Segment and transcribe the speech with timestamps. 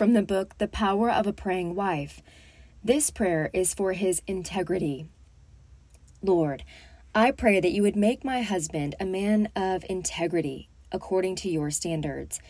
[0.00, 2.22] from the book The Power of a Praying Wife.
[2.82, 5.04] This prayer is for his integrity.
[6.22, 6.64] Lord,
[7.14, 11.70] I pray that you would make my husband a man of integrity according to your
[11.70, 12.40] standards.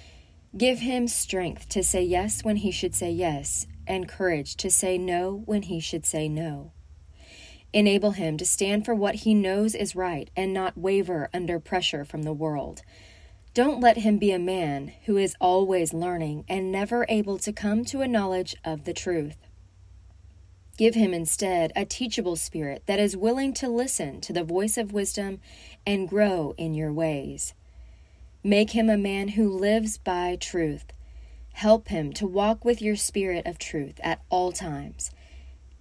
[0.56, 4.96] Give him strength to say yes when he should say yes, and courage to say
[4.96, 6.70] no when he should say no.
[7.72, 12.04] Enable him to stand for what he knows is right and not waver under pressure
[12.04, 12.82] from the world.
[13.52, 17.84] Don't let him be a man who is always learning and never able to come
[17.86, 19.36] to a knowledge of the truth.
[20.76, 24.92] Give him instead a teachable spirit that is willing to listen to the voice of
[24.92, 25.40] wisdom
[25.84, 27.52] and grow in your ways.
[28.44, 30.84] Make him a man who lives by truth.
[31.52, 35.10] Help him to walk with your spirit of truth at all times.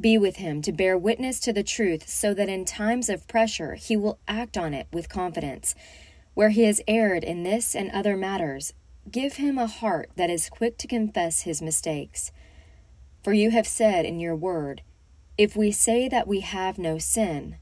[0.01, 3.75] Be with him to bear witness to the truth so that in times of pressure
[3.75, 5.75] he will act on it with confidence.
[6.39, 8.71] Where he has erred in this and other matters,
[9.11, 12.31] give him a heart that is quick to confess his mistakes.
[13.21, 14.81] For you have said in your word,
[15.37, 17.57] If we say that we have no sin,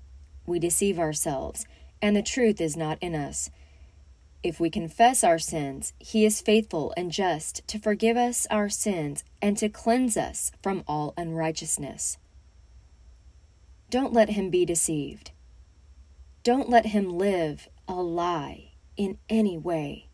[0.45, 1.65] we deceive ourselves,
[2.03, 3.49] and the truth is not in us.
[4.43, 9.23] If we confess our sins, he is faithful and just to forgive us our sins
[9.41, 12.19] and to cleanse us from all unrighteousness.
[13.89, 15.31] Don't let him be deceived.
[16.43, 18.66] Don't let him live a lie
[18.97, 20.09] in any way.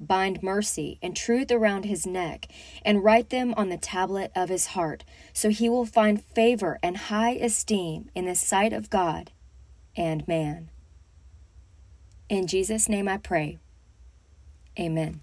[0.00, 2.48] Bind mercy and truth around his neck
[2.84, 6.96] and write them on the tablet of his heart, so he will find favor and
[6.96, 9.30] high esteem in the sight of God
[9.96, 10.70] and man.
[12.28, 13.58] In Jesus' name I pray.
[14.78, 15.20] Amen.